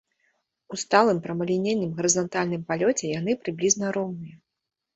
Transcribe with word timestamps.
У 0.75 0.79
сталым 0.83 1.19
прамалінейным 1.25 1.91
гарызантальным 2.01 2.65
палёце 2.73 3.05
яны 3.19 3.39
прыблізна 3.45 3.95
роўныя. 4.03 4.35